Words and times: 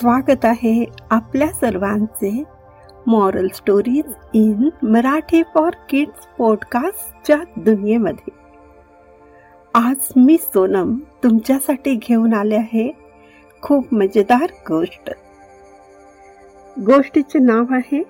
स्वागत 0.00 0.44
आहे 0.44 0.84
आपल्या 1.10 1.48
सर्वांचे 1.48 2.44
moral 3.06 3.48
stories 3.54 4.12
in 4.34 4.68
Marathi 4.82 5.42
for 5.54 5.70
kids 5.88 6.26
पॉडकास्टच्या 6.38 7.38
दुनियेमध्ये. 7.56 8.32
आज 9.74 10.08
मी 10.16 10.36
सोनम 10.38 10.96
तुमच्यासाठी 11.22 11.94
घेऊन 11.94 12.34
आले 12.34 12.56
आहे 12.56 12.92
खूप 13.62 13.94
मजेदार 13.94 14.50
गोष्ट. 14.68 15.10
गोष्टीचे 16.80 17.38
नाव 17.38 17.64
आहे 17.70 18.02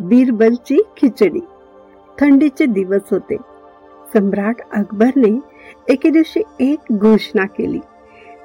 बिरबलची 0.00 0.82
खिचडी. 0.96 1.40
थंडीचे 2.20 2.66
दिवस 2.66 3.10
होते. 3.10 3.36
सम्राट 4.14 4.56
अकबरने 4.72 5.38
एके 5.88 6.10
दिवशी 6.10 6.42
एक 6.60 6.92
घोषणा 6.92 7.46
केली. 7.46 7.80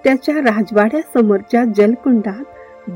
त्याच्या 0.08 0.36
राजवाड्यासमोरच्या 0.36 1.64
जलकुंडात 1.78 2.44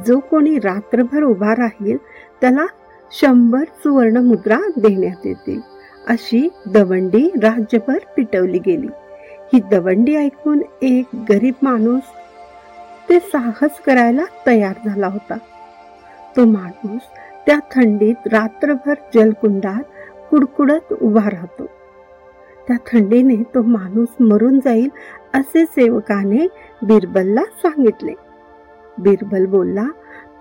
जो 0.08 0.20
कोणी 0.20 0.60
रात्रभर 0.60 1.24
उभा 1.24 1.54
राहील 1.56 1.98
त्याला 2.42 2.66
शंभर 3.12 3.64
सुवर्ण 3.64 4.18
मुद्रा 4.18 4.60
देण्यात 4.78 5.26
येतील 5.26 5.60
अशी 6.08 6.50
दवंडी 6.66 7.30
राज्यभर 7.42 7.98
पिटवली 8.18 8.60
गेली. 8.60 8.88
ही 9.54 9.60
दवंडी 9.60 10.16
ऐकून 10.16 10.62
एक 10.82 11.06
गरीब 11.30 11.54
माणूस 11.62 12.02
ते 13.10 13.20
साहस 13.20 13.82
करायला 13.86 14.24
तयार 14.48 14.76
झाला 14.86 15.08
होता. 15.08 15.38
तो 16.36 16.46
माणूस 16.46 17.02
त्या 17.46 17.60
थंडीत 17.76 18.28
रात्रभर 18.28 18.94
जलकुंडात 19.16 19.84
कुडकुडत 20.30 20.94
उभा 21.02 21.30
राहतो. 21.30 21.66
त्या 22.68 22.78
थंडीने 22.92 23.36
तो 23.36 23.62
माणूस 23.62 24.08
मरून 24.20 24.60
जाईल 24.60 24.90
असे 25.34 25.66
सेवकाने 25.66 26.48
बिरबलला 26.84 27.42
सांगितले. 27.42 28.14
बिरबल 28.98 29.46
बोलला 29.46 29.86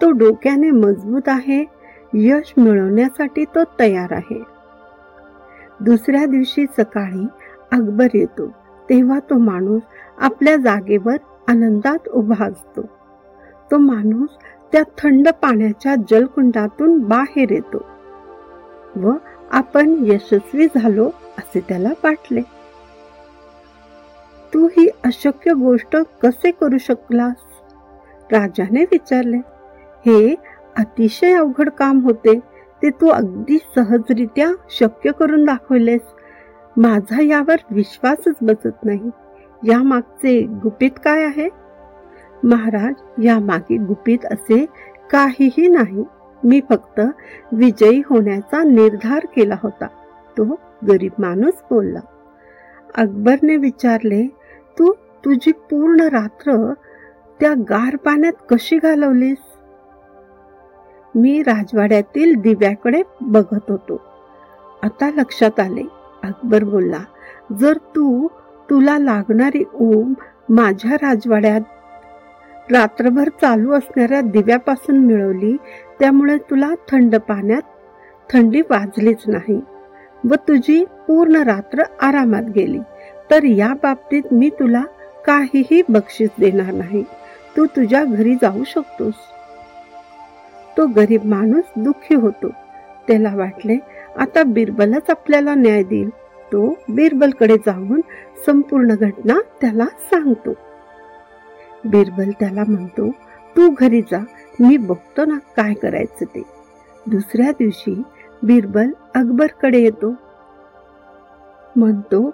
तो 0.01 0.11
डोक्याने 0.11 0.71
मजबूत 0.71 1.29
आहे. 1.29 1.65
यश 2.15 2.53
मिळवण्यासाठी 2.57 3.45
तो 3.45 3.59
तयार 3.79 4.13
आहे. 4.13 4.43
दुसऱ्या 5.81 6.25
दिवशी 6.27 6.65
सकाळी 6.79 7.27
अकबर 7.73 8.07
येतो. 8.15 8.47
तेव्हा 8.91 9.19
तो 9.19 9.39
माणूस 9.39 9.83
आपल्या 10.19 10.57
जागेवर 10.57 11.17
आनंदात 11.49 12.09
उभा 12.09 12.45
असतो. 12.45 12.83
तो 13.71 13.79
माणूस 13.79 14.29
त्या 14.73 14.83
थंड 14.99 15.29
पाण्याच्या 15.43 15.95
जलकुंडातून 16.11 16.99
बाहेर 16.99 17.51
येतो 17.51 17.85
व 18.97 19.13
आपण 19.51 19.95
यशस्वी 20.07 20.67
झालो 20.75 21.07
असे 21.39 21.61
त्याला 21.61 21.91
वाटले. 22.05 22.41
तू 24.55 24.67
ही 24.67 24.89
अशक्य 25.05 25.53
गोष्ट 25.53 25.97
कसे 26.23 26.51
करू 26.51 26.79
शकलास? 26.79 27.35
राजाने 28.33 28.85
विचारले 28.85 29.37
हे 30.07 30.35
अतिशय 30.77 31.33
अवघड 31.33 31.71
काम 31.71 32.01
होते. 32.01 32.41
ते 32.83 32.91
तू 32.91 33.09
अगदी 33.09 33.59
सहजरित्या 33.75 34.53
शक्य 34.71 35.13
करून 35.13 35.45
दाखवलेस. 35.45 36.01
माझा 36.77 37.23
यावर 37.23 37.57
विश्वासच 37.71 38.35
बसत 38.43 38.85
नाही. 38.85 39.11
या 39.69 39.83
मागचे 39.83 40.43
गुपित 40.43 40.91
काय 41.05 41.25
आहे? 41.25 41.49
महाराज 42.45 43.25
या 43.25 43.39
मागे 43.39 43.77
गुपित 43.77 44.19
असे 44.25 44.67
काहीही 45.11 45.69
नाही. 45.69 46.05
मी 46.45 46.61
फक्त 46.69 47.01
विजयी 47.53 48.03
होण्याचा 48.07 48.63
निर्धार 48.63 49.27
केला 49.37 49.55
होता. 49.63 49.87
तो 50.39 50.45
गरीब 50.89 51.13
माणूस 51.19 51.55
बोलला. 51.71 52.01
अकबरने 52.97 53.57
विचारले 53.57 54.40
तू 54.81 54.93
तुझी 55.25 55.53
पूर्ण 55.53 56.01
रात्र 56.01 56.73
त्या 57.41 57.53
गार 57.69 57.97
पाण्यात 57.97 58.33
कशी 58.51 58.79
घालवलीस? 58.79 59.39
मी 61.15 61.43
राजवाड्यातील 61.43 62.35
दिव्याकडे 62.35 63.03
बघत 63.21 63.71
होतो. 63.71 64.01
आता 64.83 65.11
लक्षात 65.11 65.61
आले. 65.61 65.83
अकबर 66.23 66.65
बोलला 66.65 66.99
जर 67.61 67.77
तू 67.95 68.27
तुला 68.71 68.99
लागणारी 68.99 69.65
ऊब 69.75 70.13
माझ्या 70.49 70.95
राजवाड्यात 70.95 72.73
रात्रभर 72.73 73.29
चालू 73.41 73.73
असणाऱ्या 73.73 74.21
दिव्यापासून 74.21 74.99
मिळवली 74.99 75.57
त्यामुळे 76.01 76.37
तुला 76.39 76.75
थंड 76.89 77.17
पाण्यात 77.17 77.63
थंडी 78.33 78.61
वाजलीच 78.61 79.23
नाही 79.27 79.61
व 80.25 80.35
तुझी 80.49 80.85
पूर्ण 80.85 81.37
रात्र 81.37 81.83
आरामात 82.01 82.43
गेली. 82.43 82.79
तर 83.31 83.45
या 83.45 83.75
बाबतीत 83.83 84.23
मी 84.33 84.51
तुला 84.51 84.83
काहीही 85.27 85.83
बक्षीस 85.89 86.31
देणार 86.39 86.73
नाही. 86.75 87.05
तू 87.57 87.67
तुझ्या 87.67 88.05
घरी 88.05 88.35
जाऊ 88.35 88.65
शकतोस. 88.65 89.15
तो 90.77 90.87
गरीब 90.87 91.25
माणूस 91.25 91.65
दुःखी 91.77 92.15
होतो. 92.15 92.49
त्याला 93.09 93.35
वाटले 93.35 93.79
आता 94.19 94.43
बिरबलच 94.43 95.11
आपल्याला 95.11 95.55
न्याय 95.55 95.83
देईल. 95.83 96.09
तो 96.53 96.75
बिरबलकडे 96.89 97.57
जाऊन 97.57 98.01
संपूर्ण 98.47 98.95
घटना 98.95 99.41
त्याला 99.61 99.85
सांगतो. 99.85 100.55
बिरबल 101.85 102.31
त्याला 102.31 102.65
म्हणतो 102.69 103.11
तू 103.57 103.75
घरी 103.81 104.01
जा 104.01 104.25
मी 104.61 104.77
बघतो 104.77 105.25
ना 105.25 105.39
काय 105.57 105.75
करायचं 105.75 106.25
ते. 106.25 106.43
दुसऱ्या 107.07 107.51
दिवशी 107.51 108.03
बिरबल 108.43 108.91
अकबरकडे 109.15 109.79
येतो. 109.79 110.15
म्हणतो 111.77 112.31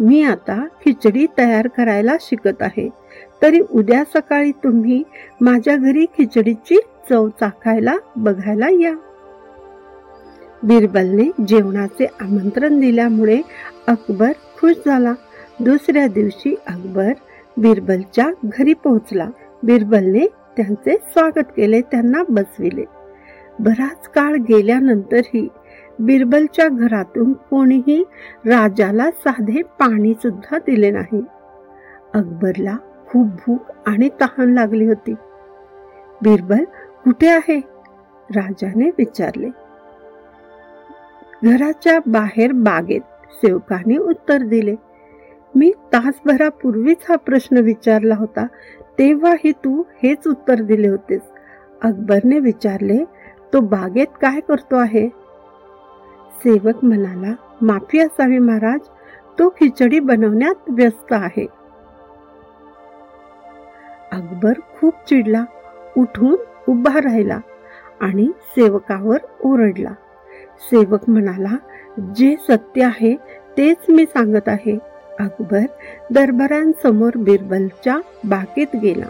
मी 0.00 0.22
आता 0.22 0.66
खिचडी 0.84 1.26
तयार 1.38 1.66
करायला 1.66 2.16
शिकत 2.20 2.62
आहे. 2.62 2.88
तरी 3.42 3.60
उद्या 3.70 4.04
सकाळी 4.04 4.50
तुम्ही 4.50 5.02
माझ्या 5.40 5.76
घरी 5.76 6.04
खिचडीची 6.04 6.80
चव 7.10 7.28
चाखायला 7.28 7.96
बघायला 8.16 8.68
या. 8.70 8.94
बिरबलने 10.62 11.44
जेवणाचे 11.46 12.06
आमंत्रण 12.20 12.80
दिल्यामुळे 12.80 13.40
अकबर 13.86 14.32
खुश 14.60 14.72
झाला. 14.86 15.12
दुसऱ्या 15.60 16.06
दिवशी 16.06 16.54
अकबर 16.66 17.12
बिरबलच्या 17.56 18.30
घरी 18.44 18.72
पोहोचला. 18.72 19.30
बिरबलने 19.62 20.26
त्यांचे 20.56 20.96
स्वागत 20.96 21.44
केले 21.56 21.80
त्यांना 21.80 22.22
बसविले. 22.28 22.84
बराच 23.60 24.08
काळ 24.08 24.34
गेल्यानंतरही 24.34 25.48
बिरबलच्या 25.98 26.68
घरातून 26.68 27.32
कोणीही 27.32 28.04
राजाला 28.46 29.10
साधे 29.10 29.62
पाणी 29.62 30.14
सुद्धा 30.14 30.58
दिले 30.58 30.90
नाही. 30.90 31.22
अकबरला 32.14 32.76
खूप 33.08 33.26
भूक 33.26 33.60
आणि 33.86 34.08
तहान 34.20 34.54
लागली 34.54 34.84
होती. 34.84 35.14
बिरबल 36.22 36.64
कुठे 37.04 37.28
आहे? 37.28 37.58
राजाने 38.30 38.90
विचारले. 38.98 39.48
घराच्या 41.44 41.98
बाहेर 42.06 42.52
बागेत 42.52 43.00
सेवकाने 43.32 43.96
उत्तर 43.96 44.38
दिले. 44.38 44.74
मी 45.54 45.72
तासभरापूर्वीच 45.92 46.98
हा 47.08 47.16
प्रश्न 47.16 47.58
विचारला 47.58 48.14
होता 48.14 48.46
तेव्हाही 48.98 49.52
तू 49.52 49.82
हेच 50.02 50.26
उत्तर 50.26 50.54
दिले 50.54 50.88
होतेस. 50.88 51.20
अकबरने 51.82 52.38
विचारले 52.38 53.04
तो 53.52 53.60
बागेत 53.60 54.06
काय 54.22 54.40
करतो 54.40 54.76
आहे? 54.76 55.08
सेवक 56.42 56.84
म्हणाला 56.84 57.32
माफी 57.62 57.98
असावी 57.98 58.38
महाराज 58.38 58.88
तो 59.38 59.48
खिचडी 59.48 59.98
बनवण्यात 60.00 60.70
व्यस्त 60.70 61.12
आहे. 61.12 61.46
अकबर 64.12 64.60
खूप 64.76 64.94
चिडला 65.08 65.44
उठून 65.96 66.36
उभा 66.68 67.00
राहिला 67.00 67.38
आणि 68.00 68.26
सेवकावर 68.56 69.18
ओरडला. 69.44 69.92
सेवक 70.70 71.08
म्हणाला 71.08 71.56
जे 72.16 72.34
सत्य 72.48 72.84
आहे 72.84 73.14
तेच 73.56 73.76
मी 73.88 74.04
सांगत 74.06 74.48
आहे. 74.48 74.76
अकबर 75.20 75.64
दरबारांसमोर 76.10 77.16
बिरबलच्या 77.16 77.98
बागेत 78.24 78.76
गेला. 78.82 79.06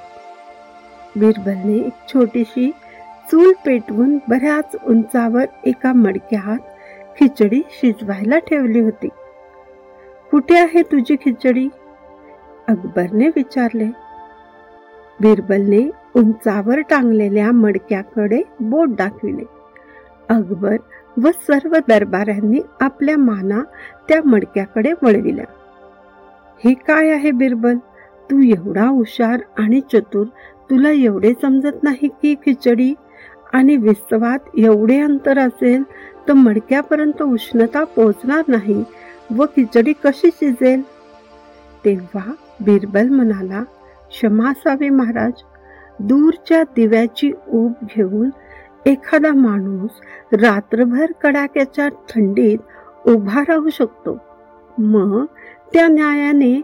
बिरबलने 1.16 1.76
एक 1.76 2.08
छोटीशी 2.08 2.70
चूल 3.30 3.52
पेटवून 3.64 4.16
बऱ्याच 4.28 4.76
उंचावर 4.86 5.44
एका 5.64 5.92
मडक्यात 5.92 6.67
खिचडी 7.20 7.62
शिजवायला 7.70 8.38
ठेवली 8.38 8.80
होती. 8.80 9.08
कुठे 10.30 10.58
आहे 10.58 10.82
तुझी 10.82 11.16
खिचडी? 11.16 11.68
अकबरने 12.68 13.28
विचारले. 13.28 13.86
बिरबलने 15.20 15.90
उंचावर 16.16 16.80
टांगलेल्या 16.80 17.52
मडक्याकडे 17.52 18.42
बोट 18.60 18.88
दाखविले. 18.88 19.44
अकबर 20.28 20.76
व 21.22 21.28
सर्व 21.28 21.76
दरबारांनी 21.88 22.60
आपल्या 22.80 23.16
माना 23.16 23.62
त्या 24.08 24.20
मडक्याकडे 24.24 24.92
वळविल्या. 24.92 25.44
हे 26.64 26.74
काय 26.74 27.10
आहे 27.10 27.30
बिरबल? 27.30 27.76
तू 28.30 28.40
एवढा 28.42 28.86
हुशार 28.86 29.40
आणि 29.58 29.80
चतुर 29.80 30.26
तुला 30.70 30.90
एवढे 30.90 31.32
समजत 31.42 31.82
नाही 31.82 32.08
की 32.08 32.34
खिचडी 32.34 32.94
आणि 33.52 33.76
विस्तवात 33.76 34.38
एवढे 34.58 35.00
अंतर 35.00 35.38
असेल 35.38 35.82
तर 36.28 36.32
मडक्यापर्यंत 36.32 37.22
उष्णता 37.22 37.84
पोहोचणार 37.84 38.42
नाही 38.48 38.84
व 39.36 39.44
खिचडी 39.44 39.92
कशी 39.92 40.30
शिजेल? 40.34 40.82
तेव्हा 41.84 42.32
बिरबल 42.60 43.08
म्हणाला 43.08 43.62
क्षमासावे 44.08 44.88
महाराज. 44.88 45.32
दूरच्या 46.00 46.62
दिव्याची 46.62 47.32
ऊब 47.48 47.72
घेऊन 47.82 48.30
एखादा 48.86 49.32
माणूस 49.32 49.90
रात्रभर 50.32 51.12
कडाक्याच्या 51.22 51.88
थंडीत 51.88 52.58
उभा 53.08 53.42
राहू 53.48 53.70
शकतो. 53.70 54.18
मग 54.78 55.24
त्या 55.72 55.88
न्यायाने 55.88 56.60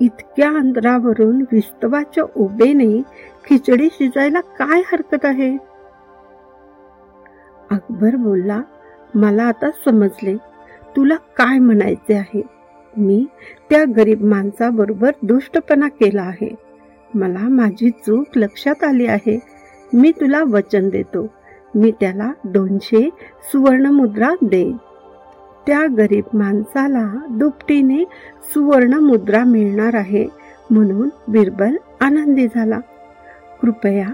इतक्या 0.00 0.48
अंतरावरून 0.48 1.44
विस्तवाच्या 1.52 2.24
उभेने 2.36 3.02
खिचडी 3.44 3.88
शिजायला 3.92 4.40
काय 4.40 4.82
हरकत 4.92 5.24
आहे? 5.24 5.71
अकबर 7.72 8.16
बोलला 8.16 8.62
मला 9.14 9.42
आता 9.42 9.70
समजले. 9.84 10.36
तुला 10.96 11.14
काय 11.14 11.58
म्हणायचे 11.58 12.14
आहे? 12.14 12.42
मी 12.96 13.26
त्या 13.70 13.84
गरीब 13.96 14.24
माणसाबरोबर 14.24 15.10
दुष्टपणा 15.22 15.88
केला 15.88 16.22
आहे. 16.22 16.54
मला 17.14 17.48
माझी 17.48 17.90
चूक 17.90 18.26
लक्षात 18.36 18.84
आली 18.84 19.06
आहे. 19.06 19.38
मी 19.94 20.12
तुला 20.20 20.42
वचन 20.42 20.88
देतो. 20.88 21.26
मी 21.74 21.92
त्याला 22.00 22.32
दोनशे 22.44 23.10
सुवर्णमुद्रा 23.52 24.30
देईन. 24.42 24.76
त्या 25.66 25.86
गरीब 25.98 26.24
माणसाला 26.34 27.12
दुपटीने 27.30 28.04
सुवर्णमुद्रा 28.54 29.44
मिळणार 29.44 29.94
आहे 29.94 30.26
म्हणून 30.70 31.08
बिरबल 31.28 31.76
आनंदी 32.00 32.46
झाला. 32.54 32.80
कृपया 33.62 34.08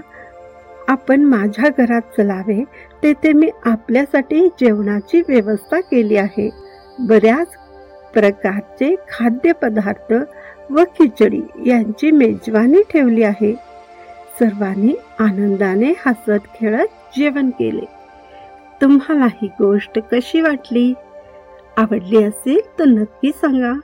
आपण 0.88 1.20
माझ्या 1.20 1.70
घरात 1.78 2.00
चलावे 2.00 2.64
तेथे 3.02 3.32
मी 3.32 3.50
आपल्यासाठी 3.64 4.48
जेवणाची 4.48 5.20
व्यवस्था 5.20 5.80
केली 5.80 6.16
आहे. 6.16 6.50
बऱ्याच 6.98 7.46
प्रकारचे 8.14 8.94
खाद्यपदार्थ 8.94 10.12
व 10.70 10.84
खिचडी 10.84 11.40
यांची 11.66 12.10
मेजवानी 12.10 12.82
ठेवली 12.90 13.22
आहे. 13.22 13.52
सर्वांनी 14.40 14.94
आनंदाने 15.18 15.92
हसत 16.06 16.46
खेळत 16.54 17.18
जेवण 17.18 17.50
केले. 17.50 17.84
तुम्हाला 18.82 19.26
ही 19.26 19.46
गोष्ट 19.46 19.98
कशी 20.12 20.40
वाटली? 20.40 20.94
आवडली 21.76 22.22
असेल 22.22 22.60
तर 22.78 22.84
नक्की 22.84 23.30
सांगा. 23.30 23.80